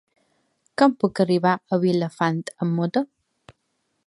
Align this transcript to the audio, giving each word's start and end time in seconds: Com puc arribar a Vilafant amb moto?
Com 0.81 0.95
puc 1.03 1.21
arribar 1.25 1.53
a 1.55 1.79
Vilafant 1.85 2.43
amb 2.67 2.77
moto? 2.81 3.05